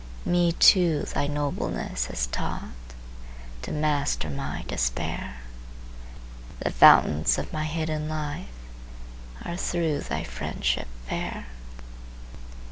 [0.25, 2.71] Me too thy nobleness has taught
[3.61, 5.41] To master my despair;
[6.57, 8.47] The fountains of my hidden life
[9.45, 11.45] Are through thy friendship fair.